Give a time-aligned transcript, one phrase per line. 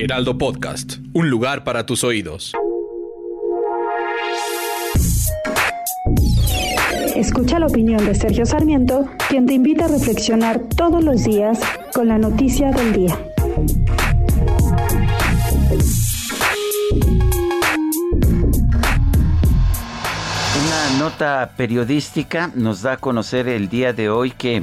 [0.00, 2.52] Heraldo Podcast, un lugar para tus oídos.
[7.16, 11.58] Escucha la opinión de Sergio Sarmiento, quien te invita a reflexionar todos los días
[11.92, 13.18] con la noticia del día.
[20.64, 24.62] Una nota periodística nos da a conocer el día de hoy que,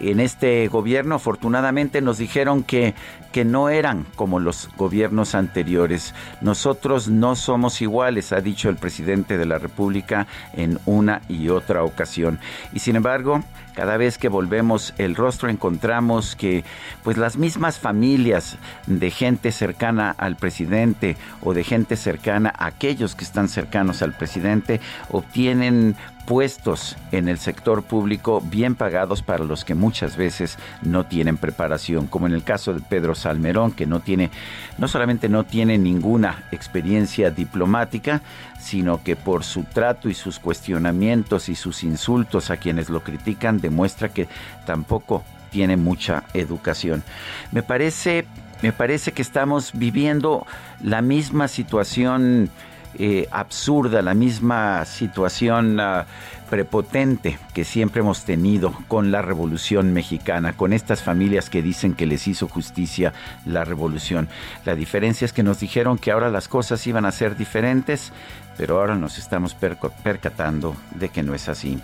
[0.00, 2.94] en este gobierno afortunadamente nos dijeron que,
[3.32, 6.14] que no eran como los gobiernos anteriores.
[6.40, 11.84] Nosotros no somos iguales, ha dicho el presidente de la República en una y otra
[11.84, 12.38] ocasión.
[12.72, 13.42] Y sin embargo,
[13.74, 16.64] cada vez que volvemos el rostro encontramos que
[17.02, 23.14] pues las mismas familias de gente cercana al presidente o de gente cercana a aquellos
[23.14, 24.80] que están cercanos al presidente
[25.10, 31.36] obtienen puestos en el sector público bien pagados para los que muchas veces no tienen
[31.36, 34.30] preparación, como en el caso de Pedro Salmerón, que no tiene,
[34.78, 38.22] no solamente no tiene ninguna experiencia diplomática,
[38.60, 43.60] sino que por su trato y sus cuestionamientos y sus insultos a quienes lo critican
[43.60, 44.28] demuestra que
[44.66, 47.02] tampoco tiene mucha educación.
[47.50, 48.24] Me parece,
[48.62, 50.46] me parece que estamos viviendo
[50.80, 52.50] la misma situación
[52.98, 56.06] eh, absurda, la misma situación ah,
[56.50, 62.04] prepotente que siempre hemos tenido con la Revolución Mexicana, con estas familias que dicen que
[62.04, 63.14] les hizo justicia
[63.46, 64.28] la Revolución.
[64.66, 68.12] La diferencia es que nos dijeron que ahora las cosas iban a ser diferentes,
[68.58, 71.78] pero ahora nos estamos percatando de que no es así.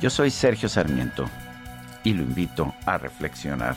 [0.00, 1.28] Yo soy Sergio Sarmiento
[2.02, 3.76] y lo invito a reflexionar.